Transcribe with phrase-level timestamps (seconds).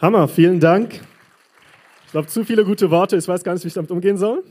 [0.00, 0.98] Hammer, vielen Dank.
[2.06, 3.18] Ich glaube, zu viele gute Worte.
[3.18, 4.42] Ich weiß gar nicht, wie ich damit umgehen soll.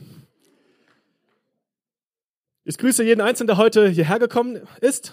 [2.64, 5.12] Ich grüße jeden Einzelnen, der heute hierher gekommen ist.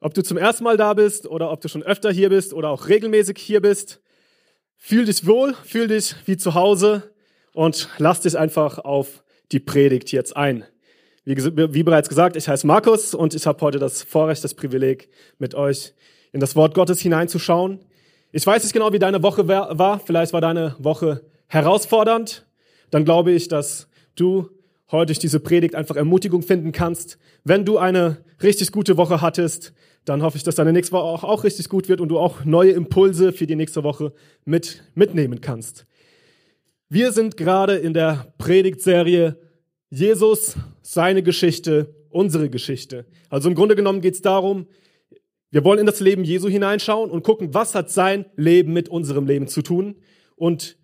[0.00, 2.70] Ob du zum ersten Mal da bist oder ob du schon öfter hier bist oder
[2.70, 4.00] auch regelmäßig hier bist.
[4.78, 7.12] Fühl dich wohl, fühl dich wie zu Hause
[7.52, 9.22] und lass dich einfach auf
[9.52, 10.64] die Predigt jetzt ein.
[11.26, 15.10] Wie, wie bereits gesagt, ich heiße Markus und ich habe heute das Vorrecht, das Privileg,
[15.36, 15.92] mit euch
[16.32, 17.80] in das Wort Gottes hineinzuschauen.
[18.34, 20.00] Ich weiß nicht genau, wie deine Woche war.
[20.00, 22.46] Vielleicht war deine Woche herausfordernd.
[22.90, 24.48] Dann glaube ich, dass du
[24.90, 27.18] heute durch diese Predigt einfach Ermutigung finden kannst.
[27.44, 29.74] Wenn du eine richtig gute Woche hattest,
[30.06, 32.46] dann hoffe ich, dass deine nächste Woche auch, auch richtig gut wird und du auch
[32.46, 34.14] neue Impulse für die nächste Woche
[34.46, 35.84] mit, mitnehmen kannst.
[36.88, 39.36] Wir sind gerade in der Predigtserie
[39.90, 43.04] Jesus, seine Geschichte, unsere Geschichte.
[43.28, 44.66] Also im Grunde genommen geht es darum,
[45.52, 49.26] wir wollen in das Leben Jesu hineinschauen und gucken, was hat sein Leben mit unserem
[49.26, 49.96] Leben zu tun
[50.34, 50.78] und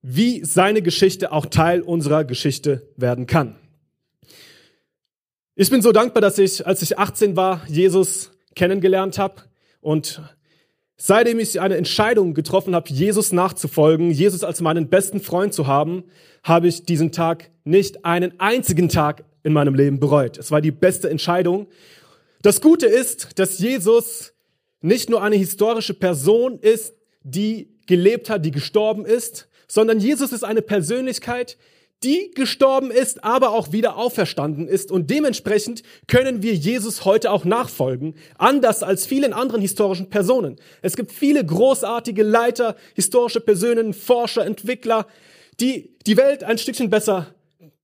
[0.00, 3.56] wie seine Geschichte auch Teil unserer Geschichte werden kann.
[5.56, 9.42] Ich bin so dankbar, dass ich, als ich 18 war, Jesus kennengelernt habe
[9.82, 10.22] und
[10.96, 16.04] seitdem ich eine Entscheidung getroffen habe, Jesus nachzufolgen, Jesus als meinen besten Freund zu haben,
[16.42, 20.38] habe ich diesen Tag nicht einen einzigen Tag in meinem Leben bereut.
[20.38, 21.66] Es war die beste Entscheidung
[22.42, 24.32] das Gute ist, dass Jesus
[24.80, 30.44] nicht nur eine historische Person ist, die gelebt hat, die gestorben ist, sondern Jesus ist
[30.44, 31.58] eine Persönlichkeit,
[32.04, 34.92] die gestorben ist, aber auch wieder auferstanden ist.
[34.92, 40.56] Und dementsprechend können wir Jesus heute auch nachfolgen, anders als vielen anderen historischen Personen.
[40.80, 45.08] Es gibt viele großartige Leiter, historische Personen, Forscher, Entwickler,
[45.60, 47.34] die die Welt ein Stückchen besser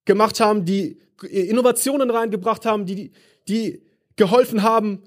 [0.04, 3.10] gemacht haben, die Innovationen reingebracht haben, die,
[3.48, 3.82] die
[4.16, 5.02] geholfen haben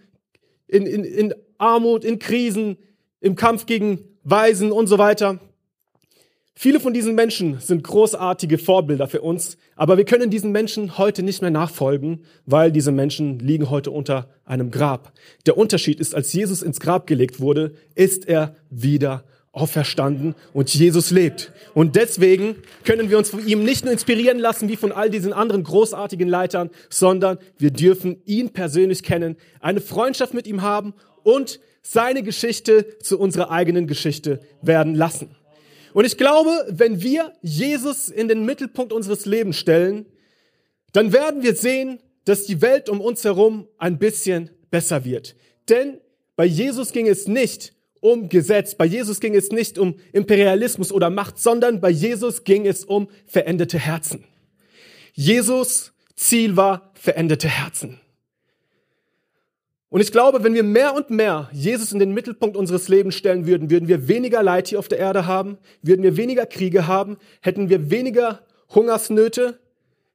[0.68, 2.78] in, in, in Armut, in Krisen,
[3.20, 5.40] im Kampf gegen Weisen und so weiter.
[6.60, 11.22] Viele von diesen Menschen sind großartige Vorbilder für uns, aber wir können diesen Menschen heute
[11.22, 15.14] nicht mehr nachfolgen, weil diese Menschen liegen heute unter einem Grab.
[15.46, 19.24] Der Unterschied ist, als Jesus ins Grab gelegt wurde, ist er wieder
[19.58, 21.52] auferstanden und Jesus lebt.
[21.74, 25.34] Und deswegen können wir uns von ihm nicht nur inspirieren lassen wie von all diesen
[25.34, 31.60] anderen großartigen Leitern, sondern wir dürfen ihn persönlich kennen, eine Freundschaft mit ihm haben und
[31.82, 35.36] seine Geschichte zu unserer eigenen Geschichte werden lassen.
[35.94, 40.06] Und ich glaube, wenn wir Jesus in den Mittelpunkt unseres Lebens stellen,
[40.94, 45.36] dann werden wir sehen, dass die Welt um uns herum ein bisschen besser wird.
[45.70, 46.00] Denn
[46.36, 48.76] bei Jesus ging es nicht um Gesetz.
[48.76, 53.10] Bei Jesus ging es nicht um Imperialismus oder Macht, sondern bei Jesus ging es um
[53.26, 54.24] veränderte Herzen.
[55.14, 58.00] Jesus Ziel war veränderte Herzen.
[59.90, 63.48] Und ich glaube, wenn wir mehr und mehr Jesus in den Mittelpunkt unseres Lebens stellen
[63.48, 67.18] würden, würden wir weniger Leid hier auf der Erde haben, würden wir weniger Kriege haben,
[67.42, 68.42] hätten wir weniger
[68.74, 69.60] Hungersnöte,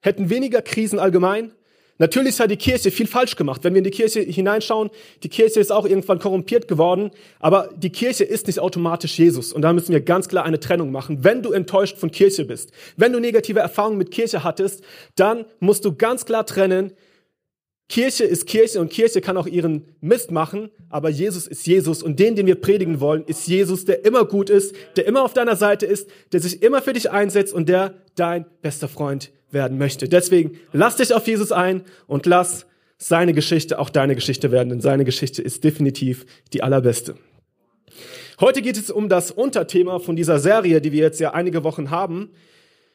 [0.01, 1.53] hätten weniger Krisen allgemein,
[1.99, 3.63] Natürlich hat die Kirche viel falsch gemacht.
[3.65, 4.91] Wenn wir in die Kirche hineinschauen,
[5.23, 9.53] die Kirche ist auch irgendwann korrumpiert geworden, aber die Kirche ist nicht automatisch Jesus.
[9.53, 11.23] Und da müssen wir ganz klar eine Trennung machen.
[11.23, 14.83] Wenn du enttäuscht von Kirche bist, wenn du negative Erfahrungen mit Kirche hattest,
[15.17, 16.93] dann musst du ganz klar trennen,
[17.89, 22.19] Kirche ist Kirche und Kirche kann auch ihren Mist machen, aber Jesus ist Jesus und
[22.19, 25.57] den, den wir predigen wollen, ist Jesus, der immer gut ist, der immer auf deiner
[25.57, 30.09] Seite ist, der sich immer für dich einsetzt und der dein bester Freund werden möchte.
[30.09, 32.67] Deswegen lass dich auf Jesus ein und lass
[32.99, 37.17] seine Geschichte auch deine Geschichte werden, denn seine Geschichte ist definitiv die allerbeste.
[38.41, 41.91] Heute geht es um das Unterthema von dieser Serie, die wir jetzt ja einige Wochen
[41.91, 42.31] haben.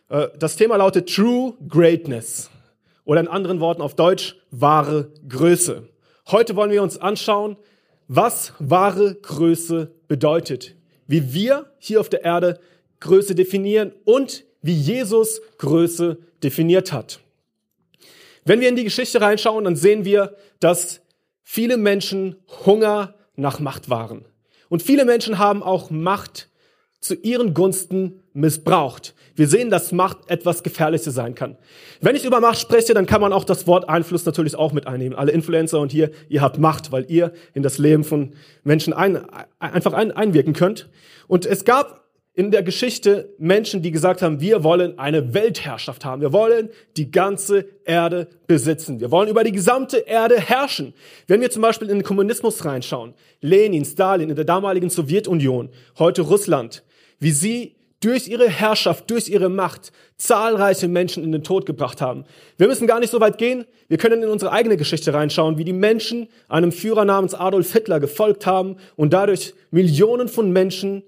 [0.10, 2.50] Äh, das Thema lautet True Greatness
[3.06, 5.88] oder in anderen Worten auf Deutsch wahre Größe.
[6.28, 7.58] Heute wollen wir uns anschauen,
[8.08, 10.76] was wahre Größe bedeutet,
[11.08, 12.60] wie wir hier auf der Erde
[13.00, 17.20] Größe definieren und wie Jesus Größe definiert hat.
[18.46, 21.02] Wenn wir in die Geschichte reinschauen, dann sehen wir, dass
[21.44, 24.26] viele Menschen Hunger nach Macht waren.
[24.70, 26.50] Und viele Menschen haben auch Macht
[27.00, 29.14] zu ihren Gunsten missbraucht.
[29.36, 31.58] Wir sehen, dass Macht etwas Gefährliches sein kann.
[32.02, 34.88] Wenn ich über Macht spreche, dann kann man auch das Wort Einfluss natürlich auch mit
[34.88, 35.18] einnehmen.
[35.18, 39.26] Alle Influencer und hier, ihr habt Macht, weil ihr in das Leben von Menschen ein,
[39.60, 40.90] einfach ein, einwirken könnt.
[41.28, 42.07] Und es gab
[42.38, 46.22] in der Geschichte Menschen, die gesagt haben, wir wollen eine Weltherrschaft haben.
[46.22, 49.00] Wir wollen die ganze Erde besitzen.
[49.00, 50.94] Wir wollen über die gesamte Erde herrschen.
[51.26, 56.22] Wenn wir zum Beispiel in den Kommunismus reinschauen, Lenin, Stalin in der damaligen Sowjetunion, heute
[56.22, 56.84] Russland,
[57.20, 62.24] wie sie durch ihre Herrschaft, durch ihre Macht zahlreiche Menschen in den Tod gebracht haben.
[62.58, 63.66] Wir müssen gar nicht so weit gehen.
[63.88, 68.00] Wir können in unsere eigene Geschichte reinschauen, wie die Menschen einem Führer namens Adolf Hitler
[68.00, 71.02] gefolgt haben und dadurch Millionen von Menschen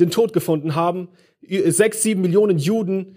[0.00, 1.08] den Tod gefunden haben,
[1.42, 3.16] sechs, sieben Millionen Juden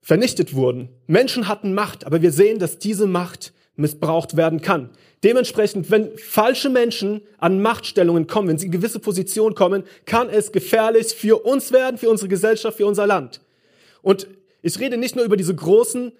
[0.00, 0.88] vernichtet wurden.
[1.06, 4.90] Menschen hatten Macht, aber wir sehen, dass diese Macht missbraucht werden kann.
[5.22, 10.52] Dementsprechend, wenn falsche Menschen an Machtstellungen kommen, wenn sie in gewisse Positionen kommen, kann es
[10.52, 13.40] gefährlich für uns werden, für unsere Gesellschaft, für unser Land.
[14.02, 14.28] Und
[14.62, 16.12] ich rede nicht nur über diese großen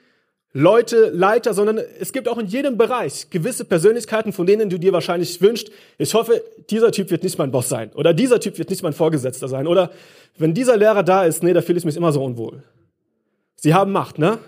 [0.52, 4.92] Leute, Leiter, sondern es gibt auch in jedem Bereich gewisse Persönlichkeiten, von denen du dir
[4.92, 8.68] wahrscheinlich wünschst, ich hoffe, dieser Typ wird nicht mein Boss sein oder dieser Typ wird
[8.68, 9.92] nicht mein Vorgesetzter sein oder
[10.38, 12.64] wenn dieser Lehrer da ist, nee, da fühle ich mich immer so unwohl.
[13.54, 14.38] Sie haben Macht, ne?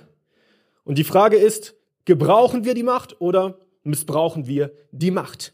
[0.85, 1.75] Und die Frage ist,
[2.05, 5.53] gebrauchen wir die Macht oder missbrauchen wir die Macht?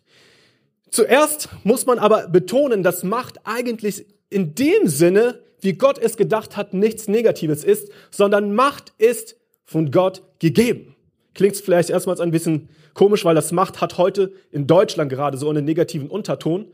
[0.91, 6.57] Zuerst muss man aber betonen, dass Macht eigentlich in dem Sinne, wie Gott es gedacht
[6.57, 9.37] hat, nichts Negatives ist, sondern Macht ist
[9.67, 10.95] von Gott gegeben.
[11.35, 15.49] Klingt vielleicht erstmals ein bisschen komisch, weil das Macht hat heute in Deutschland gerade so
[15.49, 16.67] einen negativen Unterton.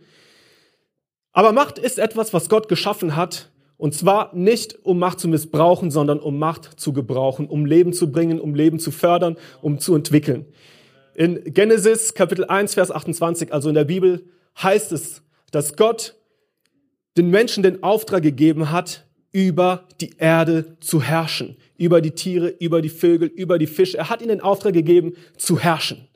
[1.32, 5.90] Aber Macht ist etwas, was Gott geschaffen hat und zwar nicht, um Macht zu missbrauchen,
[5.90, 9.94] sondern um Macht zu gebrauchen, um Leben zu bringen, um Leben zu fördern, um zu
[9.94, 10.46] entwickeln.
[11.14, 14.24] In Genesis Kapitel 1, Vers 28, also in der Bibel,
[14.62, 16.16] heißt es, dass Gott
[17.16, 22.82] den Menschen den Auftrag gegeben hat, über die Erde zu herrschen, über die Tiere, über
[22.82, 23.98] die Vögel, über die Fische.
[23.98, 26.08] Er hat ihnen den Auftrag gegeben, zu herrschen.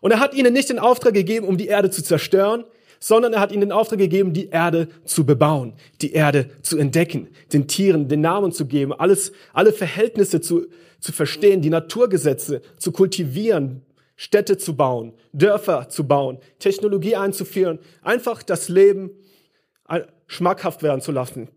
[0.00, 2.64] Und er hat ihnen nicht den Auftrag gegeben, um die Erde zu zerstören,
[2.98, 7.28] sondern er hat ihnen den Auftrag gegeben, die Erde zu bebauen, die Erde zu entdecken,
[7.52, 10.66] den Tieren den Namen zu geben, alles, alle Verhältnisse zu,
[11.00, 13.82] zu verstehen, die Naturgesetze zu kultivieren,
[14.16, 19.10] Städte zu bauen, Dörfer zu bauen, Technologie einzuführen, einfach das Leben
[20.26, 21.48] schmackhaft werden zu lassen,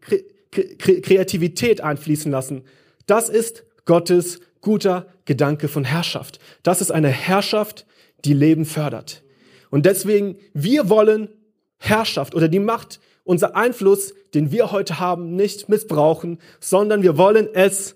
[0.52, 2.64] Kreativität einfließen lassen.
[3.10, 6.40] Das ist Gottes guter Gedanke von Herrschaft.
[6.62, 7.88] Das ist eine Herrschaft,
[8.24, 9.24] die Leben fördert.
[9.72, 11.30] Und deswegen, wir wollen
[11.78, 17.50] Herrschaft oder die Macht, unser Einfluss, den wir heute haben, nicht missbrauchen, sondern wir wollen
[17.52, 17.96] es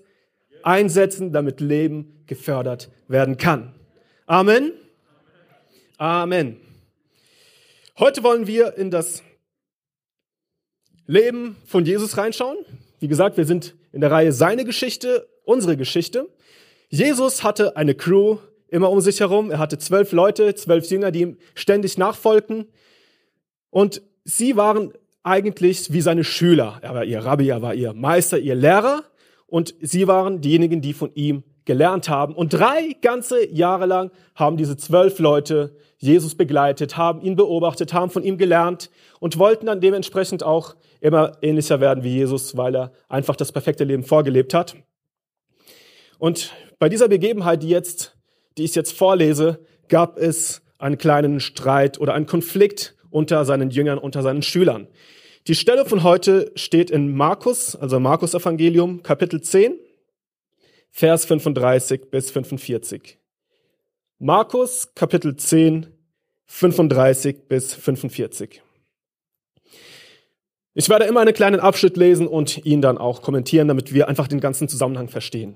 [0.64, 3.72] einsetzen, damit Leben gefördert werden kann.
[4.26, 4.72] Amen.
[5.96, 6.56] Amen.
[8.00, 9.22] Heute wollen wir in das
[11.06, 12.56] Leben von Jesus reinschauen.
[12.98, 16.28] Wie gesagt, wir sind in der Reihe seine Geschichte, unsere Geschichte.
[16.88, 18.38] Jesus hatte eine Crew,
[18.68, 19.50] immer um sich herum.
[19.50, 22.66] Er hatte zwölf Leute, zwölf Jünger, die ihm ständig nachfolgten.
[23.70, 24.92] Und sie waren
[25.22, 26.78] eigentlich wie seine Schüler.
[26.82, 29.04] Er war ihr Rabbi, er war ihr Meister, ihr Lehrer.
[29.46, 32.34] Und sie waren diejenigen, die von ihm gelernt haben.
[32.34, 38.10] Und drei ganze Jahre lang haben diese zwölf Leute Jesus begleitet, haben ihn beobachtet, haben
[38.10, 42.92] von ihm gelernt und wollten dann dementsprechend auch immer ähnlicher werden wie Jesus, weil er
[43.08, 44.74] einfach das perfekte Leben vorgelebt hat.
[46.18, 48.14] Und bei dieser Begebenheit, die jetzt
[48.56, 53.98] die ich jetzt vorlese, gab es einen kleinen Streit oder einen Konflikt unter seinen Jüngern,
[53.98, 54.88] unter seinen Schülern.
[55.46, 59.78] Die Stelle von heute steht in Markus, also Markus Evangelium, Kapitel 10,
[60.90, 63.18] Vers 35 bis 45.
[64.18, 65.88] Markus, Kapitel 10,
[66.46, 68.63] 35 bis 45.
[70.76, 74.26] Ich werde immer einen kleinen Abschnitt lesen und ihn dann auch kommentieren, damit wir einfach
[74.26, 75.54] den ganzen Zusammenhang verstehen.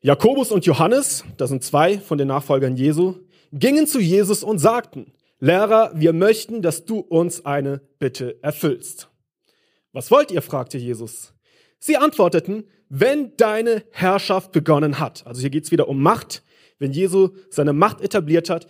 [0.00, 3.16] Jakobus und Johannes, das sind zwei von den Nachfolgern Jesu,
[3.52, 9.08] gingen zu Jesus und sagten, Lehrer, wir möchten, dass du uns eine Bitte erfüllst.
[9.92, 10.40] Was wollt ihr?
[10.40, 11.34] fragte Jesus.
[11.80, 16.44] Sie antworteten, wenn deine Herrschaft begonnen hat, also hier geht's wieder um Macht,
[16.78, 18.68] wenn Jesu seine Macht etabliert hat,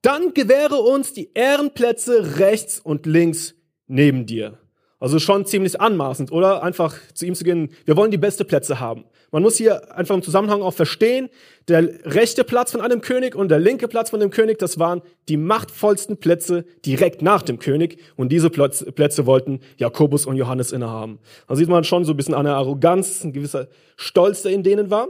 [0.00, 3.53] dann gewähre uns die Ehrenplätze rechts und links
[3.86, 4.58] neben dir.
[5.00, 6.62] Also schon ziemlich anmaßend, oder?
[6.62, 9.04] Einfach zu ihm zu gehen, wir wollen die beste Plätze haben.
[9.32, 11.28] Man muss hier einfach im Zusammenhang auch verstehen,
[11.68, 15.02] der rechte Platz von einem König und der linke Platz von dem König, das waren
[15.28, 17.98] die machtvollsten Plätze direkt nach dem König.
[18.16, 21.18] Und diese Plätze wollten Jakobus und Johannes innehaben.
[21.48, 24.88] Da sieht man schon so ein bisschen eine Arroganz, ein gewisser Stolz, der in denen
[24.90, 25.08] war.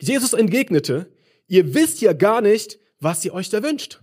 [0.00, 1.06] Jesus entgegnete,
[1.46, 4.00] ihr wisst ja gar nicht, was ihr euch da wünscht.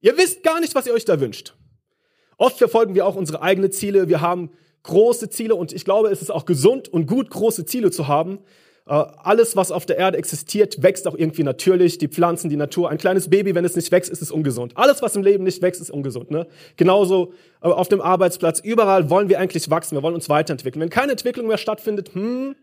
[0.00, 1.54] Ihr wisst gar nicht, was ihr euch da wünscht.
[2.40, 4.08] Oft verfolgen wir auch unsere eigenen Ziele.
[4.08, 4.48] Wir haben
[4.84, 8.38] große Ziele und ich glaube, es ist auch gesund und gut, große Ziele zu haben.
[8.86, 11.98] Äh, alles, was auf der Erde existiert, wächst auch irgendwie natürlich.
[11.98, 12.88] Die Pflanzen, die Natur.
[12.88, 14.72] Ein kleines Baby, wenn es nicht wächst, ist es ungesund.
[14.76, 16.30] Alles, was im Leben nicht wächst, ist ungesund.
[16.30, 16.46] Ne?
[16.76, 18.58] Genauso äh, auf dem Arbeitsplatz.
[18.60, 19.98] Überall wollen wir eigentlich wachsen.
[19.98, 20.80] Wir wollen uns weiterentwickeln.
[20.80, 22.56] Wenn keine Entwicklung mehr stattfindet, hm,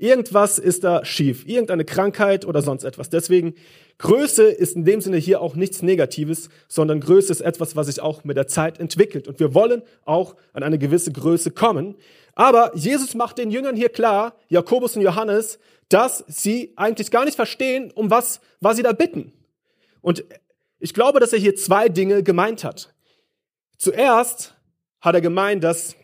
[0.00, 3.10] Irgendwas ist da schief, irgendeine Krankheit oder sonst etwas.
[3.10, 3.54] Deswegen,
[3.98, 8.00] Größe ist in dem Sinne hier auch nichts Negatives, sondern Größe ist etwas, was sich
[8.00, 9.28] auch mit der Zeit entwickelt.
[9.28, 11.96] Und wir wollen auch an eine gewisse Größe kommen.
[12.34, 15.58] Aber Jesus macht den Jüngern hier klar, Jakobus und Johannes,
[15.90, 19.34] dass sie eigentlich gar nicht verstehen, um was, was sie da bitten.
[20.00, 20.24] Und
[20.78, 22.94] ich glaube, dass er hier zwei Dinge gemeint hat.
[23.76, 24.54] Zuerst
[25.02, 25.94] hat er gemeint, dass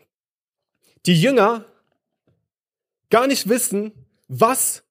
[1.07, 1.65] die Jünger
[3.09, 3.91] gar nicht wissen,
[4.27, 4.83] was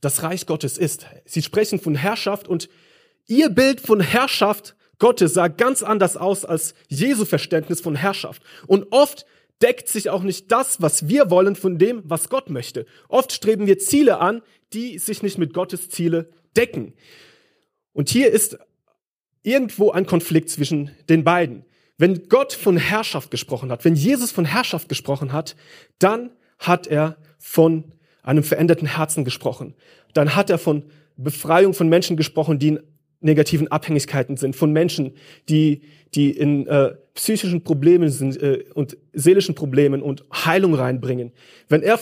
[0.00, 1.06] das Reich Gottes ist.
[1.24, 2.68] Sie sprechen von Herrschaft und
[3.26, 8.42] ihr Bild von Herrschaft Gottes sah ganz anders aus als Jesu Verständnis von Herrschaft.
[8.66, 9.26] Und oft
[9.62, 12.86] deckt sich auch nicht das, was wir wollen, von dem, was Gott möchte.
[13.08, 14.42] Oft streben wir Ziele an,
[14.72, 16.94] die sich nicht mit Gottes Ziele decken.
[17.92, 18.58] Und hier ist
[19.42, 21.64] irgendwo ein Konflikt zwischen den beiden.
[21.96, 25.56] Wenn Gott von Herrschaft gesprochen hat, wenn Jesus von Herrschaft gesprochen hat,
[25.98, 27.84] dann hat er von
[28.22, 29.74] einem veränderten Herzen gesprochen.
[30.12, 30.84] Dann hat er von
[31.16, 32.80] Befreiung von Menschen gesprochen, die in
[33.20, 35.14] negativen Abhängigkeiten sind, von Menschen,
[35.48, 35.82] die,
[36.14, 41.32] die in äh, psychischen Problemen sind äh, und seelischen Problemen und Heilung reinbringen.
[41.68, 41.98] Wenn er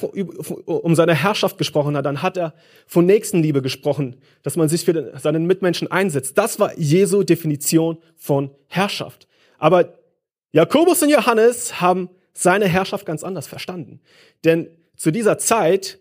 [0.66, 2.52] um seine Herrschaft gesprochen hat, dann hat er
[2.86, 6.36] von Nächstenliebe gesprochen, dass man sich für den, seinen Mitmenschen einsetzt.
[6.36, 9.26] Das war Jesu Definition von Herrschaft.
[9.58, 9.94] Aber
[10.52, 14.00] Jakobus und Johannes haben seine Herrschaft ganz anders verstanden.
[14.45, 15.99] Denn zu dieser Zeit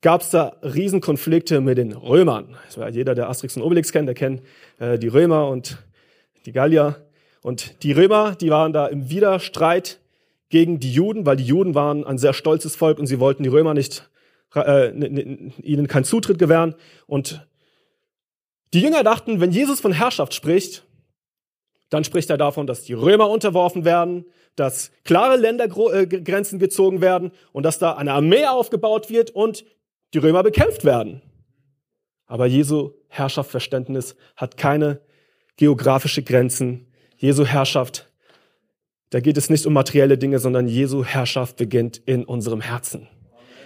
[0.00, 2.56] gab es da Riesenkonflikte mit den Römern.
[2.92, 4.42] jeder, der Asterix und Obelix kennt, der kennt
[4.78, 5.78] äh, die Römer und
[6.46, 7.06] die Gallier.
[7.42, 10.00] Und die Römer, die waren da im Widerstreit
[10.48, 13.48] gegen die Juden, weil die Juden waren ein sehr stolzes Volk und sie wollten die
[13.48, 14.08] Römer nicht,
[14.54, 16.74] äh, ihnen keinen Zutritt gewähren.
[17.06, 17.46] Und
[18.72, 20.84] die Jünger dachten, wenn Jesus von Herrschaft spricht,
[21.90, 24.26] dann spricht er davon, dass die Römer unterworfen werden,
[24.58, 29.64] dass klare Ländergrenzen gezogen werden und dass da eine Armee aufgebaut wird und
[30.14, 31.22] die Römer bekämpft werden.
[32.26, 35.00] Aber Jesu Herrschaftsverständnis hat keine
[35.56, 36.86] geografische Grenzen.
[37.16, 38.10] Jesu Herrschaft,
[39.10, 43.08] da geht es nicht um materielle Dinge, sondern Jesu Herrschaft beginnt in unserem Herzen.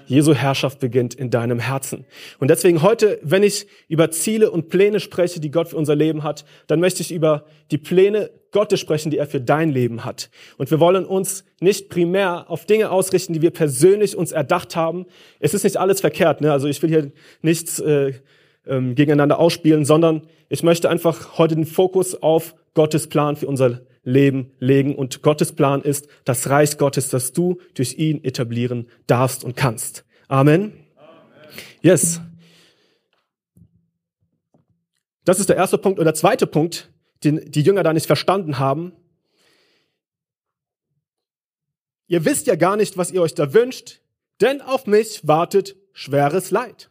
[0.06, 2.04] Jesu Herrschaft beginnt in deinem Herzen.
[2.38, 6.22] Und deswegen heute, wenn ich über Ziele und Pläne spreche, die Gott für unser Leben
[6.22, 10.30] hat, dann möchte ich über die Pläne Gottes sprechen, die er für dein Leben hat.
[10.59, 15.06] Und wir wollen uns nicht primär auf Dinge ausrichten, die wir persönlich uns erdacht haben.
[15.40, 16.40] Es ist nicht alles verkehrt.
[16.40, 16.52] Ne?
[16.52, 18.12] Also ich will hier nichts äh,
[18.66, 23.80] ähm, gegeneinander ausspielen, sondern ich möchte einfach heute den Fokus auf Gottes Plan für unser
[24.04, 24.94] Leben legen.
[24.94, 30.04] Und Gottes Plan ist das Reich Gottes, das du durch ihn etablieren darfst und kannst.
[30.28, 30.73] Amen.
[31.80, 32.21] Yes.
[35.25, 35.99] Das ist der erste Punkt.
[35.99, 36.91] Und der zweite Punkt,
[37.25, 38.93] den die Jünger da nicht verstanden haben.
[42.07, 44.00] Ihr wisst ja gar nicht, was ihr euch da wünscht,
[44.41, 46.91] denn auf mich wartet schweres Leid.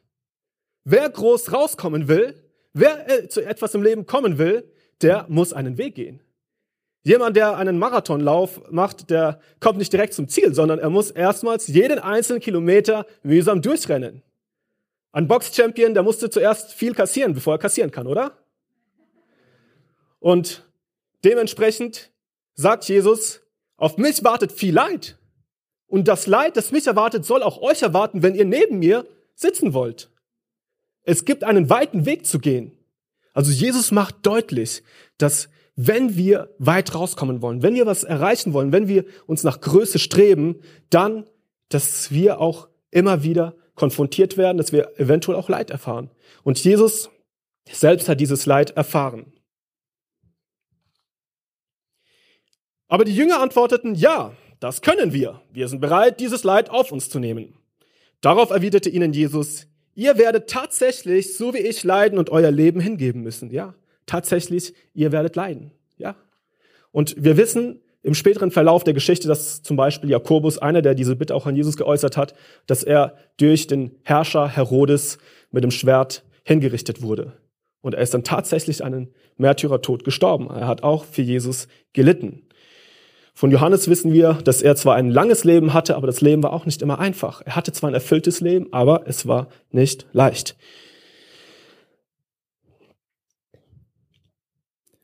[0.83, 2.35] Wer groß rauskommen will,
[2.73, 4.71] wer äh, zu etwas im Leben kommen will,
[5.01, 6.21] der muss einen Weg gehen.
[7.03, 11.67] Jemand, der einen Marathonlauf macht, der kommt nicht direkt zum Ziel, sondern er muss erstmals
[11.67, 14.21] jeden einzelnen Kilometer mühsam durchrennen.
[15.11, 18.37] Ein Box-Champion, der musste zuerst viel kassieren, bevor er kassieren kann, oder?
[20.21, 20.65] Und
[21.25, 22.11] dementsprechend
[22.53, 23.41] sagt Jesus,
[23.75, 25.17] auf mich wartet viel Leid.
[25.87, 29.73] Und das Leid, das mich erwartet, soll auch euch erwarten, wenn ihr neben mir sitzen
[29.73, 30.09] wollt.
[31.03, 32.77] Es gibt einen weiten Weg zu gehen.
[33.33, 34.83] Also Jesus macht deutlich,
[35.17, 39.59] dass wenn wir weit rauskommen wollen, wenn wir was erreichen wollen, wenn wir uns nach
[39.59, 40.61] Größe streben,
[40.91, 41.25] dann,
[41.69, 46.11] dass wir auch immer wieder konfrontiert werden, dass wir eventuell auch Leid erfahren.
[46.43, 47.09] Und Jesus
[47.71, 49.33] selbst hat dieses Leid erfahren.
[52.91, 55.39] Aber die Jünger antworteten, ja, das können wir.
[55.53, 57.53] Wir sind bereit, dieses Leid auf uns zu nehmen.
[58.19, 63.21] Darauf erwiderte ihnen Jesus, ihr werdet tatsächlich, so wie ich, leiden und euer Leben hingeben
[63.21, 63.49] müssen.
[63.49, 65.71] Ja, tatsächlich, ihr werdet leiden.
[65.97, 66.17] Ja.
[66.91, 71.15] Und wir wissen im späteren Verlauf der Geschichte, dass zum Beispiel Jakobus, einer, der diese
[71.15, 72.35] Bitte auch an Jesus geäußert hat,
[72.67, 75.17] dass er durch den Herrscher Herodes
[75.49, 77.37] mit dem Schwert hingerichtet wurde.
[77.79, 80.49] Und er ist dann tatsächlich einen Märtyrertod gestorben.
[80.49, 82.49] Er hat auch für Jesus gelitten.
[83.33, 86.53] Von Johannes wissen wir, dass er zwar ein langes Leben hatte, aber das Leben war
[86.53, 87.41] auch nicht immer einfach.
[87.45, 90.55] Er hatte zwar ein erfülltes Leben, aber es war nicht leicht.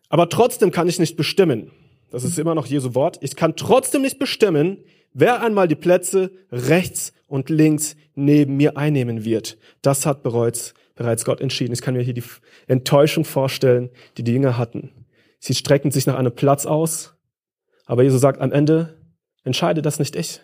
[0.09, 1.71] Aber trotzdem kann ich nicht bestimmen,
[2.09, 4.77] das ist immer noch Jesu Wort, ich kann trotzdem nicht bestimmen,
[5.13, 9.57] wer einmal die Plätze rechts und links neben mir einnehmen wird.
[9.81, 11.73] Das hat bereits, bereits Gott entschieden.
[11.73, 12.23] Ich kann mir hier die
[12.67, 14.91] Enttäuschung vorstellen, die die Jünger hatten.
[15.39, 17.16] Sie strecken sich nach einem Platz aus,
[17.87, 19.01] aber Jesus sagt am Ende,
[19.43, 20.41] entscheide das nicht ich,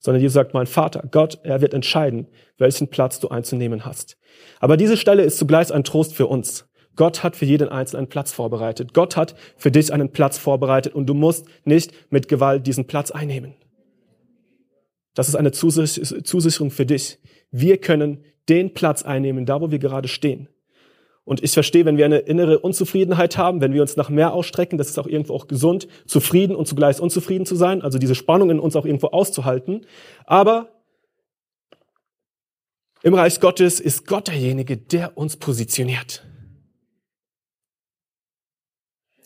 [0.00, 2.26] sondern Jesus sagt, mein Vater, Gott, er wird entscheiden,
[2.58, 4.18] welchen Platz du einzunehmen hast.
[4.60, 6.68] Aber diese Stelle ist zugleich ein Trost für uns.
[6.96, 8.92] Gott hat für jeden Einzelnen einen Platz vorbereitet.
[8.92, 13.12] Gott hat für dich einen Platz vorbereitet und du musst nicht mit Gewalt diesen Platz
[13.12, 13.54] einnehmen.
[15.14, 17.18] Das ist eine Zusicherung für dich.
[17.52, 20.48] Wir können den Platz einnehmen, da wo wir gerade stehen.
[21.28, 24.78] Und ich verstehe, wenn wir eine innere Unzufriedenheit haben, wenn wir uns nach mehr ausstrecken,
[24.78, 28.48] das ist auch irgendwo auch gesund, zufrieden und zugleich unzufrieden zu sein, also diese Spannung
[28.48, 29.84] in uns auch irgendwo auszuhalten.
[30.24, 30.70] Aber
[33.02, 36.24] im Reich Gottes ist Gott derjenige, der uns positioniert.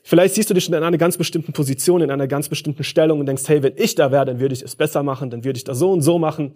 [0.03, 3.21] Vielleicht siehst du dich schon in einer ganz bestimmten Position, in einer ganz bestimmten Stellung
[3.21, 5.57] und denkst, hey, wenn ich da wäre, dann würde ich es besser machen, dann würde
[5.57, 6.55] ich das so und so machen.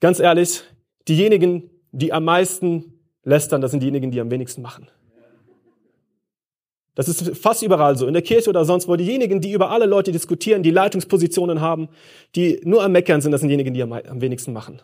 [0.00, 0.64] Ganz ehrlich,
[1.08, 2.91] diejenigen, die am meisten
[3.24, 4.88] lästern, das sind diejenigen, die am wenigsten machen.
[6.94, 8.96] Das ist fast überall so, in der Kirche oder sonst wo.
[8.96, 11.88] Diejenigen, die über alle Leute diskutieren, die Leitungspositionen haben,
[12.34, 14.82] die nur am Meckern sind, das sind diejenigen, die am, wenigsten machen.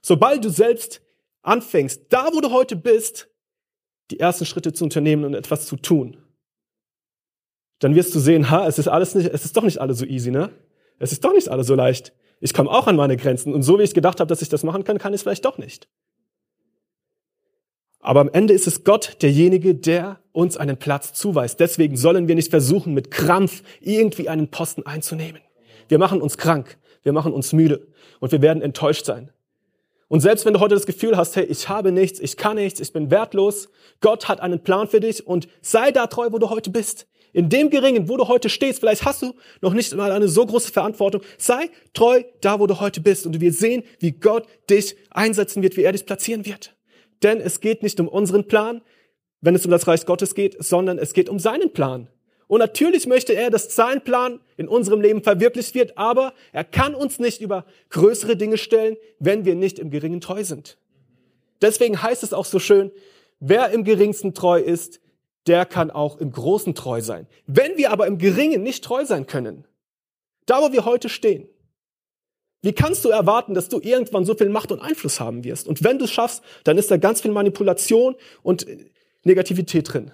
[0.00, 1.00] Sobald du selbst
[1.42, 3.28] anfängst, da wo du heute bist,
[4.10, 6.16] die ersten Schritte zu unternehmen und etwas zu tun,
[7.78, 10.04] dann wirst du sehen, ha, es ist alles nicht, es ist doch nicht alles so
[10.04, 10.50] easy, ne?
[10.98, 12.12] Es ist doch nicht alles so leicht.
[12.40, 14.64] Ich komme auch an meine Grenzen und so wie ich gedacht habe, dass ich das
[14.64, 15.88] machen kann, kann ich es vielleicht doch nicht.
[18.02, 21.60] Aber am Ende ist es Gott derjenige, der uns einen Platz zuweist.
[21.60, 25.40] Deswegen sollen wir nicht versuchen, mit Krampf irgendwie einen Posten einzunehmen.
[25.88, 27.86] Wir machen uns krank, wir machen uns müde
[28.18, 29.30] und wir werden enttäuscht sein.
[30.08, 32.80] Und selbst wenn du heute das Gefühl hast, hey, ich habe nichts, ich kann nichts,
[32.80, 33.68] ich bin wertlos,
[34.00, 37.06] Gott hat einen Plan für dich und sei da treu, wo du heute bist.
[37.32, 39.32] In dem Geringen, wo du heute stehst, vielleicht hast du
[39.62, 41.22] noch nicht mal eine so große Verantwortung.
[41.38, 45.76] Sei treu da, wo du heute bist und wirst sehen, wie Gott dich einsetzen wird,
[45.76, 46.74] wie er dich platzieren wird.
[47.22, 48.82] Denn es geht nicht um unseren Plan,
[49.40, 52.08] wenn es um das Reich Gottes geht, sondern es geht um seinen Plan.
[52.46, 56.94] Und natürlich möchte er, dass sein Plan in unserem Leben verwirklicht wird, aber er kann
[56.94, 60.76] uns nicht über größere Dinge stellen, wenn wir nicht im Geringen treu sind.
[61.62, 62.90] Deswegen heißt es auch so schön,
[63.40, 65.00] wer im Geringsten treu ist,
[65.46, 67.26] der kann auch im Großen treu sein.
[67.46, 69.64] Wenn wir aber im Geringen nicht treu sein können,
[70.46, 71.48] da wo wir heute stehen,
[72.62, 75.66] wie kannst du erwarten, dass du irgendwann so viel Macht und Einfluss haben wirst?
[75.66, 78.66] Und wenn du es schaffst, dann ist da ganz viel Manipulation und
[79.24, 80.12] Negativität drin.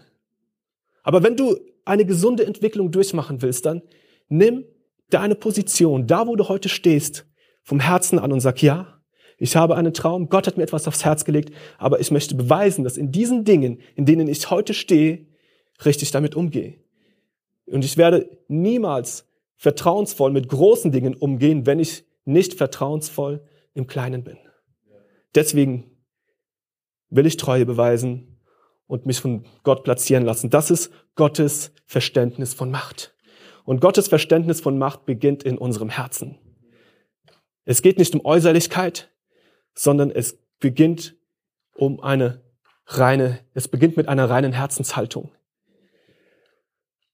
[1.03, 3.83] Aber wenn du eine gesunde Entwicklung durchmachen willst, dann
[4.29, 4.65] nimm
[5.11, 7.27] deine Position, da wo du heute stehst,
[7.63, 8.99] vom Herzen an und sag, ja,
[9.37, 12.83] ich habe einen Traum, Gott hat mir etwas aufs Herz gelegt, aber ich möchte beweisen,
[12.83, 15.27] dass in diesen Dingen, in denen ich heute stehe,
[15.85, 16.79] richtig damit umgehe.
[17.67, 23.43] Und ich werde niemals vertrauensvoll mit großen Dingen umgehen, wenn ich nicht vertrauensvoll
[23.75, 24.39] im Kleinen bin.
[25.35, 25.91] Deswegen
[27.11, 28.41] will ich Treue beweisen
[28.87, 30.51] und mich von Gott platzieren lassen.
[30.51, 33.15] Das ist Gottes Verständnis von Macht.
[33.65, 36.39] Und Gottes Verständnis von Macht beginnt in unserem Herzen.
[37.65, 39.11] Es geht nicht um Äußerlichkeit,
[39.75, 41.17] sondern es beginnt
[41.75, 42.43] um eine
[42.87, 45.33] reine, es beginnt mit einer reinen Herzenshaltung.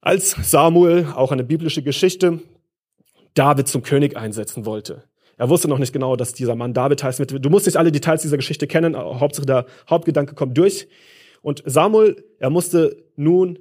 [0.00, 2.40] Als Samuel, auch eine biblische Geschichte,
[3.35, 5.05] David zum König einsetzen wollte.
[5.37, 7.20] Er wusste noch nicht genau, dass dieser Mann David heißt.
[7.31, 10.88] Du musst nicht alle Details dieser Geschichte kennen, Hauptsache der Hauptgedanke kommt durch.
[11.42, 13.59] Und Samuel, er musste nun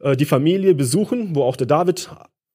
[0.00, 2.10] äh, die Familie besuchen, wo auch der David,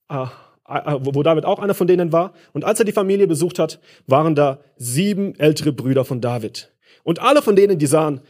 [0.10, 0.24] äh,
[0.68, 2.34] äh, wo David auch einer von denen war.
[2.54, 6.72] Und als er die Familie besucht hat, waren da sieben ältere Brüder von David.
[7.04, 8.22] Und alle von denen, die sahen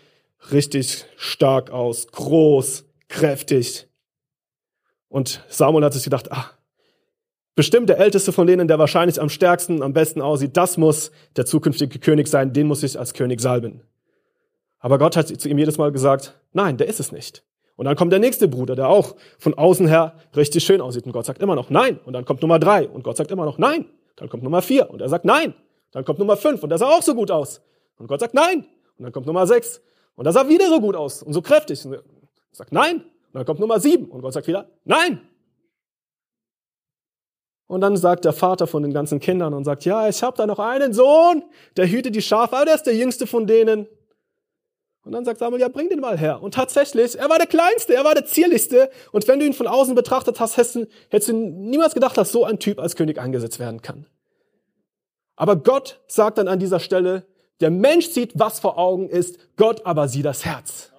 [0.51, 3.87] richtig stark aus, groß, kräftig.
[5.09, 6.49] Und Samuel hat sich gedacht, ah,
[7.55, 11.45] bestimmt der älteste von denen, der wahrscheinlich am stärksten, am besten aussieht, das muss der
[11.45, 13.81] zukünftige König sein, den muss ich als König salben.
[14.79, 17.43] Aber Gott hat zu ihm jedes Mal gesagt, nein, der ist es nicht.
[17.75, 21.05] Und dann kommt der nächste Bruder, der auch von außen her richtig schön aussieht.
[21.05, 21.99] Und Gott sagt immer noch nein.
[22.05, 22.87] Und dann kommt Nummer drei.
[22.87, 23.85] Und Gott sagt immer noch nein.
[24.15, 24.89] Dann kommt Nummer vier.
[24.89, 25.53] Und er sagt nein.
[25.91, 26.63] Dann kommt Nummer fünf.
[26.63, 27.61] Und der sah auch so gut aus.
[27.97, 28.65] Und Gott sagt nein.
[28.97, 29.81] Und dann kommt Nummer sechs.
[30.15, 31.83] Und der sah wieder so gut aus und so kräftig.
[31.85, 32.03] Und er
[32.53, 32.97] sagt nein.
[32.97, 34.05] Und dann kommt Nummer sieben.
[34.05, 35.19] Und Gott sagt wieder nein.
[37.67, 40.45] Und dann sagt der Vater von den ganzen Kindern und sagt, ja, ich habe da
[40.45, 41.43] noch einen Sohn,
[41.77, 43.87] der hütet die Schafe, aber der ist der jüngste von denen.
[45.03, 46.41] Und dann sagt Samuel, ja, bring den mal her.
[46.41, 48.89] Und tatsächlich, er war der Kleinste, er war der Zierlichste.
[49.11, 52.59] Und wenn du ihn von außen betrachtet hast, hättest du, niemals gedacht, dass so ein
[52.59, 54.07] Typ als König eingesetzt werden kann.
[55.35, 57.25] Aber Gott sagt dann an dieser Stelle,
[57.59, 60.91] der Mensch sieht, was vor Augen ist, Gott aber sieht das Herz.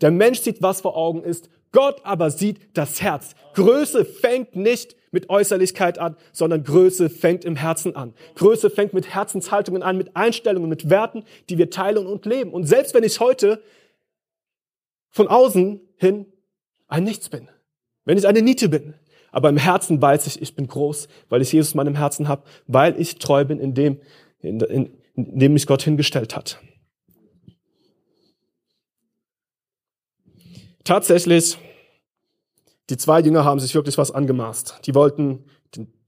[0.00, 3.34] Der Mensch sieht, was vor Augen ist, Gott aber sieht das Herz.
[3.54, 8.14] Größe fängt nicht mit Äußerlichkeit an, sondern Größe fängt im Herzen an.
[8.36, 12.52] Größe fängt mit Herzenshaltungen an, mit Einstellungen, mit Werten, die wir teilen und leben.
[12.52, 13.60] Und selbst wenn ich heute
[15.10, 16.26] von außen hin
[16.86, 17.48] ein Nichts bin,
[18.04, 18.94] wenn ich eine Niete bin,
[19.32, 22.44] aber im Herzen weiß ich, ich bin groß, weil ich Jesus in meinem Herzen habe,
[22.68, 24.00] weil ich treu bin in dem,
[24.38, 26.60] in, in, in dem mich Gott hingestellt hat.
[30.84, 31.56] Tatsächlich,
[32.90, 34.80] die zwei Jünger haben sich wirklich was angemaßt.
[34.84, 35.44] Die wollten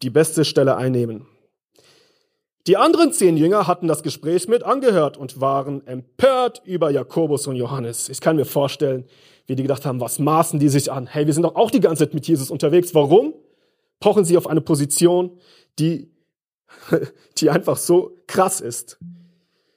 [0.03, 1.27] die beste Stelle einnehmen.
[2.67, 7.57] Die anderen zehn Jünger hatten das Gespräch mit angehört und waren empört über Jakobus und
[7.57, 8.09] Johannes.
[8.09, 9.07] Ich kann mir vorstellen,
[9.47, 11.07] wie die gedacht haben, was maßen die sich an?
[11.07, 12.95] Hey, wir sind doch auch die ganze Zeit mit Jesus unterwegs.
[12.95, 13.35] Warum?
[14.01, 15.39] Pochen sie auf eine Position,
[15.79, 16.11] die,
[17.39, 18.99] die einfach so krass ist.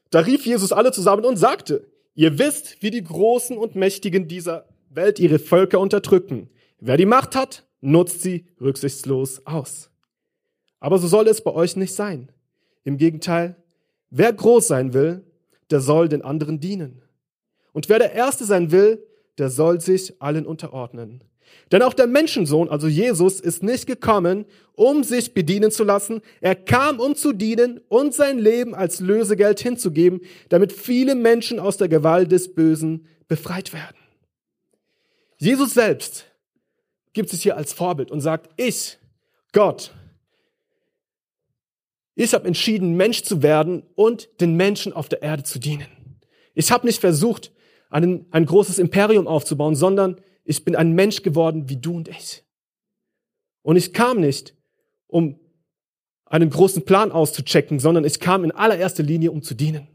[0.09, 4.65] Da rief Jesus alle zusammen und sagte, ihr wisst, wie die Großen und Mächtigen dieser
[4.89, 6.49] Welt ihre Völker unterdrücken.
[6.79, 9.89] Wer die Macht hat, nutzt sie rücksichtslos aus.
[10.79, 12.31] Aber so soll es bei euch nicht sein.
[12.83, 13.55] Im Gegenteil,
[14.09, 15.23] wer groß sein will,
[15.69, 17.01] der soll den anderen dienen.
[17.73, 19.05] Und wer der Erste sein will,
[19.37, 21.23] der soll sich allen unterordnen.
[21.71, 26.21] Denn auch der Menschensohn, also Jesus, ist nicht gekommen, um sich bedienen zu lassen.
[26.41, 31.77] Er kam, um zu dienen und sein Leben als Lösegeld hinzugeben, damit viele Menschen aus
[31.77, 33.97] der Gewalt des Bösen befreit werden.
[35.39, 36.25] Jesus selbst
[37.13, 38.97] gibt sich hier als Vorbild und sagt, ich,
[39.51, 39.93] Gott,
[42.15, 45.87] ich habe entschieden, Mensch zu werden und den Menschen auf der Erde zu dienen.
[46.53, 47.53] Ich habe nicht versucht,
[47.89, 52.43] ein, ein großes Imperium aufzubauen, sondern ich bin ein Mensch geworden wie du und ich.
[53.61, 54.55] Und ich kam nicht,
[55.07, 55.39] um
[56.25, 59.87] einen großen Plan auszuchecken, sondern ich kam in allererster Linie, um zu dienen.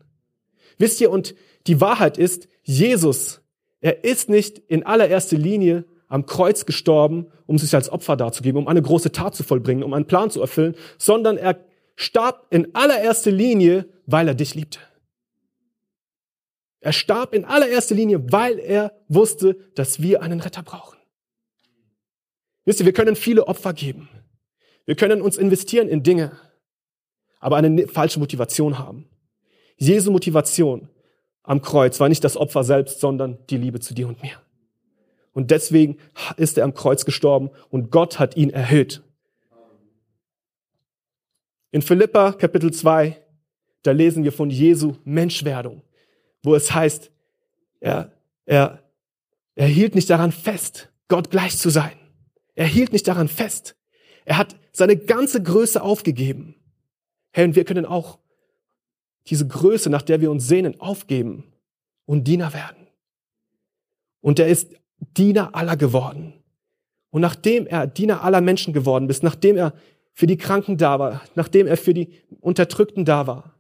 [0.79, 1.35] Wisst ihr, und
[1.67, 3.43] die Wahrheit ist, Jesus,
[3.85, 8.67] er ist nicht in allererster Linie am Kreuz gestorben, um sich als Opfer darzugeben, um
[8.67, 11.63] eine große Tat zu vollbringen, um einen Plan zu erfüllen, sondern er
[11.95, 14.79] starb in allererster Linie, weil er dich liebte.
[16.81, 20.97] Er starb in allererster Linie, weil er wusste, dass wir einen Retter brauchen.
[22.65, 24.09] Wisst ihr, wir können viele Opfer geben.
[24.87, 26.33] Wir können uns investieren in Dinge,
[27.39, 29.11] aber eine falsche Motivation haben.
[29.77, 30.89] Jesu Motivation
[31.45, 34.41] am Kreuz war nicht das Opfer selbst, sondern die Liebe zu dir und mir.
[35.33, 35.99] Und deswegen
[36.37, 39.03] ist er am Kreuz gestorben und Gott hat ihn erhöht.
[41.71, 43.21] In Philippa Kapitel 2,
[43.83, 45.83] da lesen wir von Jesu Menschwerdung,
[46.43, 47.11] wo es heißt,
[47.81, 48.13] er,
[48.47, 48.83] er,
[49.55, 51.93] er hielt nicht daran fest, Gott gleich zu sein.
[52.55, 53.77] Er hielt nicht daran fest.
[54.25, 56.55] Er hat seine ganze Größe aufgegeben.
[57.33, 58.21] Hey, und wir können auch
[59.29, 61.45] diese Größe, nach der wir uns sehnen, aufgeben
[62.05, 62.87] und Diener werden.
[64.21, 66.35] Und er ist Diener aller geworden.
[67.11, 69.75] Und nachdem er Diener aller Menschen geworden ist, nachdem er
[70.13, 73.55] für die Kranken da war, nachdem er für die Unterdrückten da war,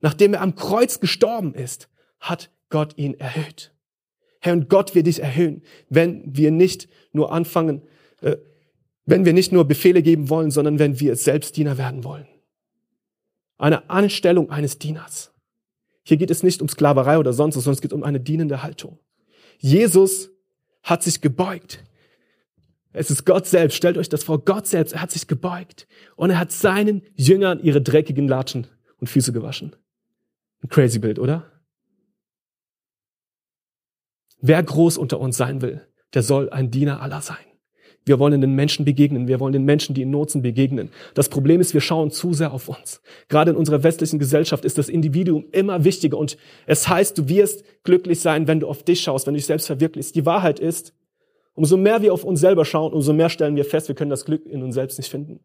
[0.00, 1.88] nachdem er am Kreuz gestorben ist,
[2.20, 3.72] hat Gott ihn erhöht.
[4.40, 7.82] Herr, und Gott wird dich erhöhen, wenn wir nicht nur anfangen,
[8.20, 8.36] äh,
[9.04, 12.26] wenn wir nicht nur Befehle geben wollen, sondern wenn wir selbst Diener werden wollen.
[13.58, 15.32] Eine Anstellung eines Dieners.
[16.04, 18.62] Hier geht es nicht um Sklaverei oder sonst was, sondern es geht um eine dienende
[18.62, 18.98] Haltung.
[19.58, 20.30] Jesus
[20.82, 21.84] hat sich gebeugt.
[22.92, 23.76] Es ist Gott selbst.
[23.76, 24.44] Stellt euch das vor.
[24.44, 25.86] Gott selbst, er hat sich gebeugt
[26.16, 28.66] und er hat seinen Jüngern ihre dreckigen Latschen
[28.98, 29.76] und Füße gewaschen.
[30.62, 31.50] Ein crazy Bild, oder?
[34.40, 37.51] Wer groß unter uns sein will, der soll ein Diener aller sein.
[38.04, 39.28] Wir wollen den Menschen begegnen.
[39.28, 40.90] Wir wollen den Menschen, die in Not sind, begegnen.
[41.14, 43.00] Das Problem ist, wir schauen zu sehr auf uns.
[43.28, 46.36] Gerade in unserer westlichen Gesellschaft ist das Individuum immer wichtiger und
[46.66, 49.66] es heißt, du wirst glücklich sein, wenn du auf dich schaust, wenn du dich selbst
[49.66, 50.14] verwirklichst.
[50.14, 50.94] Die Wahrheit ist,
[51.54, 54.24] Umso mehr wir auf uns selber schauen, umso mehr stellen wir fest, wir können das
[54.24, 55.40] Glück in uns selbst nicht finden.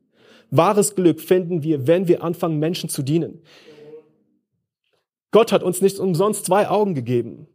[0.49, 3.41] Wahres Glück finden wir, wenn wir anfangen, Menschen zu dienen.
[5.31, 7.47] Gott hat uns nicht umsonst zwei Augen gegeben.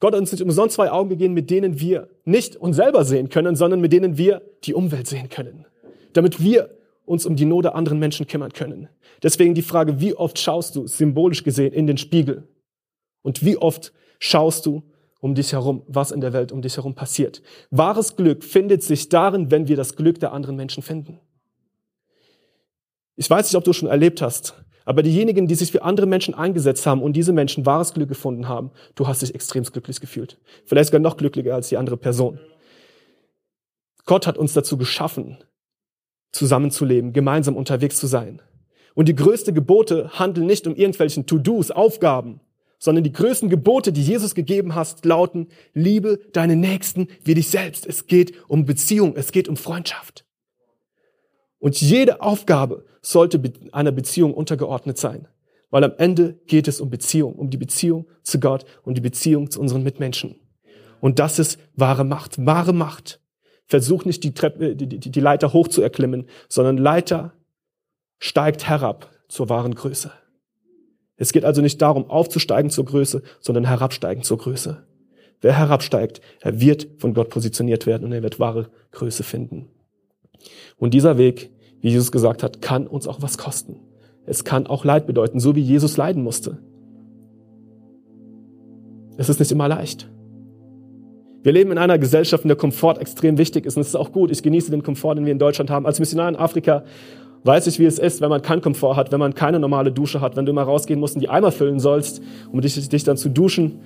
[0.00, 3.28] Gott hat uns nicht umsonst zwei Augen gegeben, mit denen wir nicht uns selber sehen
[3.28, 5.66] können, sondern mit denen wir die Umwelt sehen können.
[6.12, 6.70] Damit wir
[7.04, 8.88] uns um die Not der anderen Menschen kümmern können.
[9.22, 12.46] Deswegen die Frage, wie oft schaust du, symbolisch gesehen, in den Spiegel?
[13.22, 14.82] Und wie oft schaust du
[15.20, 17.42] um dich herum, was in der Welt um dich herum passiert.
[17.70, 21.18] Wahres Glück findet sich darin, wenn wir das Glück der anderen Menschen finden.
[23.16, 24.54] Ich weiß nicht, ob du schon erlebt hast,
[24.88, 28.48] aber diejenigen, die sich für andere Menschen eingesetzt haben und diese Menschen wahres Glück gefunden
[28.48, 30.38] haben, du hast dich extrem glücklich gefühlt.
[30.64, 32.40] Vielleicht sogar noch glücklicher als die andere Person.
[34.06, 35.36] Gott hat uns dazu geschaffen,
[36.32, 38.40] zusammenzuleben, gemeinsam unterwegs zu sein.
[38.94, 42.40] Und die größte Gebote handeln nicht um irgendwelchen To-Dos, Aufgaben,
[42.78, 47.86] sondern die größten Gebote, die Jesus gegeben hast, lauten, liebe deine Nächsten wie dich selbst.
[47.86, 50.24] Es geht um Beziehung, es geht um Freundschaft.
[51.58, 53.40] Und jede Aufgabe sollte
[53.72, 55.28] einer Beziehung untergeordnet sein,
[55.70, 59.50] weil am Ende geht es um Beziehung, um die Beziehung zu Gott und die Beziehung
[59.50, 60.36] zu unseren Mitmenschen.
[61.00, 62.44] Und das ist wahre Macht.
[62.44, 63.20] Wahre Macht.
[63.66, 67.34] Versuch nicht die, Treppe, die, die, die Leiter hoch zu erklimmen, sondern Leiter
[68.18, 70.10] steigt herab zur wahren Größe.
[71.16, 74.86] Es geht also nicht darum, aufzusteigen zur Größe, sondern herabsteigen zur Größe.
[75.40, 79.68] Wer herabsteigt, er wird von Gott positioniert werden und er wird wahre Größe finden.
[80.78, 83.76] Und dieser Weg wie Jesus gesagt hat, kann uns auch was kosten.
[84.26, 86.58] Es kann auch Leid bedeuten, so wie Jesus leiden musste.
[89.16, 90.08] Es ist nicht immer leicht.
[91.42, 93.76] Wir leben in einer Gesellschaft, in der Komfort extrem wichtig ist.
[93.76, 94.30] Und es ist auch gut.
[94.30, 95.86] Ich genieße den Komfort, den wir in Deutschland haben.
[95.86, 96.84] Als Missionar in Afrika
[97.44, 100.20] weiß ich, wie es ist, wenn man keinen Komfort hat, wenn man keine normale Dusche
[100.20, 102.20] hat, wenn du mal rausgehen musst und die Eimer füllen sollst,
[102.52, 103.80] um dich, dich dann zu duschen.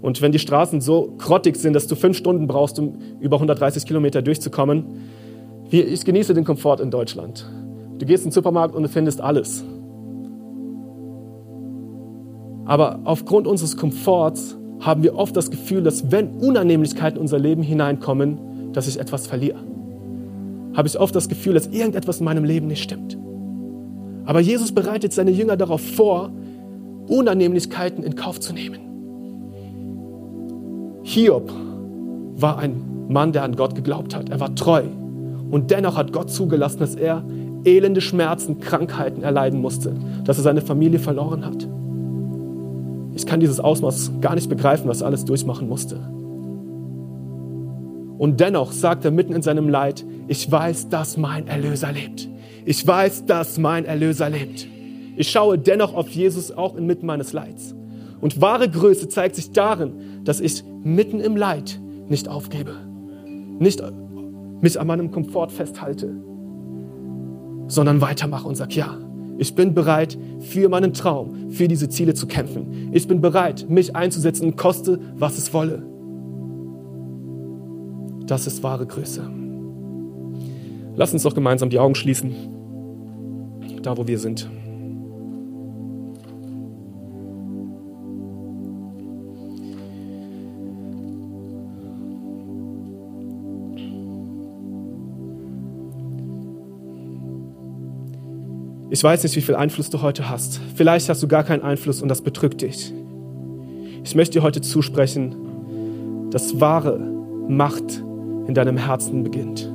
[0.00, 3.86] Und wenn die Straßen so grottig sind, dass du fünf Stunden brauchst, um über 130
[3.86, 4.86] Kilometer durchzukommen.
[5.82, 7.50] Ich genieße den Komfort in Deutschland.
[7.98, 9.64] Du gehst in den Supermarkt und du findest alles.
[12.64, 17.62] Aber aufgrund unseres Komforts haben wir oft das Gefühl, dass wenn Unannehmlichkeiten in unser Leben
[17.62, 19.58] hineinkommen, dass ich etwas verliere.
[20.74, 23.18] Habe ich oft das Gefühl, dass irgendetwas in meinem Leben nicht stimmt.
[24.26, 26.30] Aber Jesus bereitet seine Jünger darauf vor,
[27.08, 28.78] Unannehmlichkeiten in Kauf zu nehmen.
[31.02, 31.52] Hiob
[32.36, 34.30] war ein Mann, der an Gott geglaubt hat.
[34.30, 34.84] Er war treu.
[35.50, 37.24] Und dennoch hat Gott zugelassen, dass er
[37.64, 41.68] elende Schmerzen, Krankheiten erleiden musste, dass er seine Familie verloren hat.
[43.14, 45.96] Ich kann dieses Ausmaß gar nicht begreifen, was er alles durchmachen musste.
[48.18, 52.28] Und dennoch sagt er mitten in seinem Leid, ich weiß, dass mein Erlöser lebt.
[52.64, 54.66] Ich weiß, dass mein Erlöser lebt.
[55.16, 57.74] Ich schaue dennoch auf Jesus auch inmitten meines Leids.
[58.20, 61.78] Und wahre Größe zeigt sich darin, dass ich mitten im Leid
[62.08, 62.74] nicht aufgebe,
[63.58, 63.82] nicht
[64.64, 66.16] mich an meinem Komfort festhalte,
[67.68, 68.96] sondern weitermache und sage, ja,
[69.36, 72.90] ich bin bereit, für meinen Traum, für diese Ziele zu kämpfen.
[72.92, 75.82] Ich bin bereit, mich einzusetzen, koste, was es wolle.
[78.26, 79.28] Das ist wahre Größe.
[80.96, 82.32] Lass uns doch gemeinsam die Augen schließen,
[83.82, 84.48] da wo wir sind.
[98.94, 100.60] Ich weiß nicht, wie viel Einfluss du heute hast.
[100.76, 102.92] Vielleicht hast du gar keinen Einfluss und das bedrückt dich.
[104.04, 107.00] Ich möchte dir heute zusprechen, dass wahre
[107.48, 108.04] Macht
[108.46, 109.68] in deinem Herzen beginnt.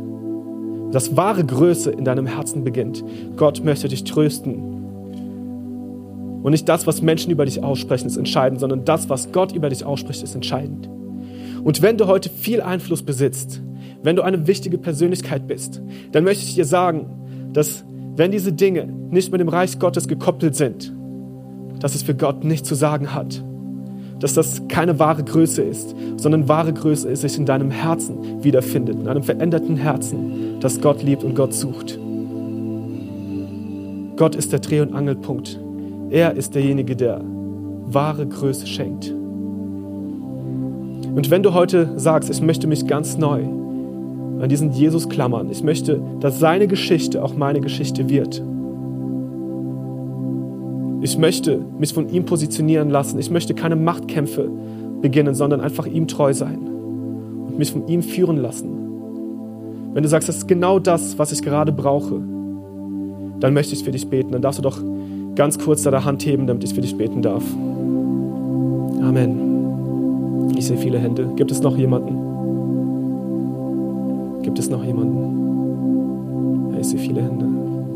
[0.94, 3.04] Dass wahre Größe in deinem Herzen beginnt.
[3.36, 4.56] Gott möchte dich trösten.
[6.42, 9.68] Und nicht das, was Menschen über dich aussprechen, ist entscheidend, sondern das, was Gott über
[9.68, 10.88] dich ausspricht, ist entscheidend.
[11.62, 13.62] Und wenn du heute viel Einfluss besitzt,
[14.02, 15.82] wenn du eine wichtige Persönlichkeit bist,
[16.14, 17.06] dann möchte ich dir sagen,
[17.52, 17.84] dass
[18.20, 20.94] wenn diese Dinge nicht mit dem Reich Gottes gekoppelt sind,
[21.80, 23.42] dass es für Gott nichts zu sagen hat.
[24.20, 29.00] Dass das keine wahre Größe ist, sondern wahre Größe ist, sich in deinem Herzen wiederfindet,
[29.00, 31.98] in einem veränderten Herzen, das Gott liebt und Gott sucht.
[34.18, 35.58] Gott ist der Dreh- und Angelpunkt.
[36.10, 37.22] Er ist derjenige, der
[37.86, 39.14] wahre Größe schenkt.
[41.16, 43.46] Und wenn du heute sagst, ich möchte mich ganz neu
[44.40, 45.50] an diesen Jesus klammern.
[45.52, 48.42] Ich möchte, dass seine Geschichte auch meine Geschichte wird.
[51.02, 53.20] Ich möchte mich von ihm positionieren lassen.
[53.20, 54.50] Ich möchte keine Machtkämpfe
[55.02, 56.60] beginnen, sondern einfach ihm treu sein
[57.48, 58.70] und mich von ihm führen lassen.
[59.94, 62.22] Wenn du sagst, das ist genau das, was ich gerade brauche,
[63.40, 64.32] dann möchte ich für dich beten.
[64.32, 64.82] Dann darfst du doch
[65.36, 67.44] ganz kurz deine Hand heben, damit ich für dich beten darf.
[69.02, 70.54] Amen.
[70.58, 71.32] Ich sehe viele Hände.
[71.36, 72.29] Gibt es noch jemanden?
[74.50, 76.72] Gibt es noch jemanden?
[76.74, 77.46] Ja, ich sehe viele Hände.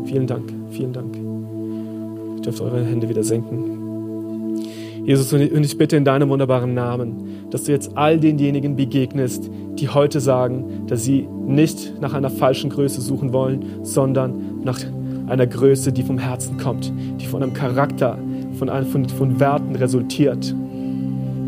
[0.04, 1.16] Vielen Dank, vielen Dank.
[1.16, 4.62] Ihr dürft eure Hände wieder senken.
[5.04, 9.88] Jesus, und ich bitte in deinem wunderbaren Namen, dass du jetzt all denjenigen begegnest, die
[9.88, 14.78] heute sagen, dass sie nicht nach einer falschen Größe suchen wollen, sondern nach
[15.26, 18.16] einer Größe, die vom Herzen kommt, die von einem Charakter,
[18.60, 20.54] von, einem, von, von Werten resultiert.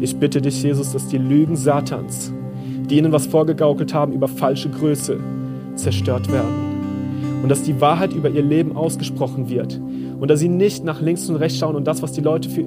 [0.01, 2.33] Ich bitte dich, Jesus, dass die Lügen Satans
[2.89, 5.19] die ihnen was vorgegaukelt haben über falsche Größe,
[5.75, 7.43] zerstört werden.
[7.43, 9.81] Und dass die Wahrheit über ihr Leben ausgesprochen wird.
[10.19, 12.67] Und dass sie nicht nach links und rechts schauen und das, was die Leute, für,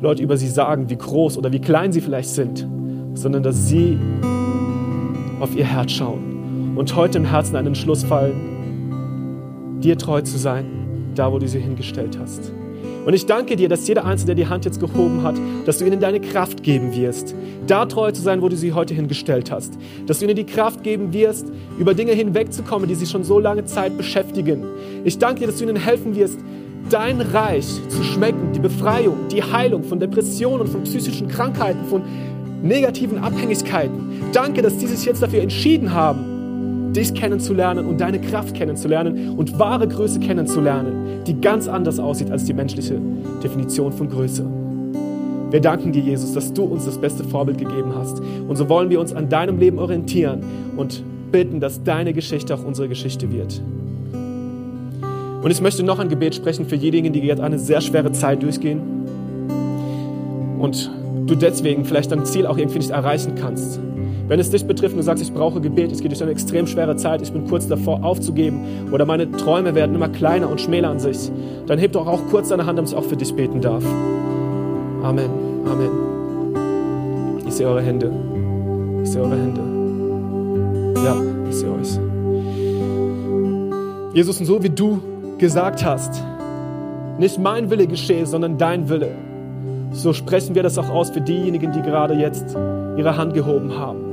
[0.00, 2.66] Leute über sie sagen, wie groß oder wie klein sie vielleicht sind,
[3.14, 3.98] sondern dass sie
[5.40, 10.66] auf ihr Herz schauen und heute im Herzen einen Entschluss fallen, dir treu zu sein,
[11.14, 12.52] da wo du sie hingestellt hast.
[13.04, 15.34] Und ich danke dir, dass jeder Einzelne, der die Hand jetzt gehoben hat,
[15.66, 17.34] dass du ihnen deine Kraft geben wirst,
[17.66, 19.74] da treu zu sein, wo du sie heute hingestellt hast.
[20.06, 21.46] Dass du ihnen die Kraft geben wirst,
[21.78, 24.64] über Dinge hinwegzukommen, die sie schon so lange Zeit beschäftigen.
[25.04, 26.38] Ich danke dir, dass du ihnen helfen wirst,
[26.90, 32.02] dein Reich zu schmecken, die Befreiung, die Heilung von Depressionen, von psychischen Krankheiten, von
[32.62, 34.22] negativen Abhängigkeiten.
[34.32, 36.31] Danke, dass sie sich jetzt dafür entschieden haben,
[36.92, 42.44] dich kennenzulernen und deine Kraft kennenzulernen und wahre Größe kennenzulernen, die ganz anders aussieht als
[42.44, 42.98] die menschliche
[43.42, 44.44] Definition von Größe.
[45.50, 48.20] Wir danken dir, Jesus, dass du uns das beste Vorbild gegeben hast.
[48.48, 50.42] Und so wollen wir uns an deinem Leben orientieren
[50.76, 53.60] und bitten, dass deine Geschichte auch unsere Geschichte wird.
[55.42, 58.42] Und ich möchte noch ein Gebet sprechen für diejenigen, die jetzt eine sehr schwere Zeit
[58.42, 58.80] durchgehen
[60.58, 60.90] und
[61.26, 63.80] du deswegen vielleicht dein Ziel auch irgendwie nicht erreichen kannst.
[64.28, 66.66] Wenn es dich betrifft und du sagst, ich brauche Gebet, es geht durch eine extrem
[66.66, 70.90] schwere Zeit, ich bin kurz davor aufzugeben oder meine Träume werden immer kleiner und schmäler
[70.90, 71.30] an sich,
[71.66, 73.84] dann heb doch auch kurz deine Hand, damit ich auch für dich beten darf.
[75.02, 75.30] Amen.
[75.66, 75.90] Amen.
[77.46, 78.10] Ich sehe eure Hände.
[79.02, 79.60] Ich sehe eure Hände.
[81.04, 81.16] Ja,
[81.48, 81.98] ich sehe euch.
[84.14, 85.00] Jesus, und so wie du
[85.38, 86.22] gesagt hast,
[87.18, 89.10] nicht mein Wille geschehe, sondern dein Wille,
[89.92, 92.56] so sprechen wir das auch aus für diejenigen, die gerade jetzt
[92.96, 94.11] ihre Hand gehoben haben.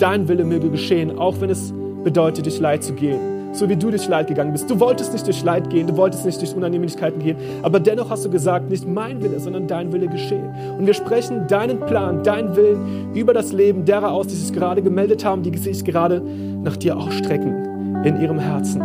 [0.00, 3.52] Dein Wille möge geschehen, auch wenn es bedeutet, durch Leid zu gehen.
[3.52, 4.70] So wie du durch Leid gegangen bist.
[4.70, 8.24] Du wolltest nicht durch Leid gehen, du wolltest nicht durch Unannehmlichkeiten gehen, aber dennoch hast
[8.24, 10.54] du gesagt, nicht mein Wille, sondern dein Wille geschehe.
[10.78, 14.80] Und wir sprechen deinen Plan, deinen Willen über das Leben derer aus, die sich gerade
[14.80, 16.22] gemeldet haben, die sich gerade
[16.62, 18.82] nach dir ausstrecken in ihrem Herzen.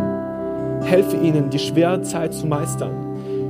[0.82, 2.92] Helfe ihnen, die schwere Zeit zu meistern,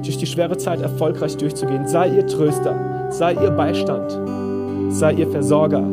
[0.03, 1.87] durch die schwere Zeit erfolgreich durchzugehen.
[1.87, 4.19] Sei ihr Tröster, sei ihr Beistand,
[4.93, 5.83] sei ihr Versorger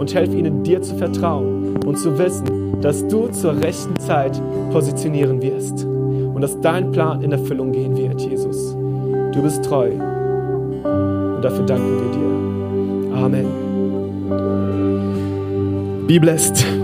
[0.00, 4.40] und helfe ihnen, dir zu vertrauen und zu wissen, dass du zur rechten Zeit
[4.72, 8.74] positionieren wirst und dass dein Plan in Erfüllung gehen wird, Jesus.
[9.34, 12.30] Du bist treu und dafür danken wir dir.
[13.14, 13.46] Amen.
[16.06, 16.79] Be blessed.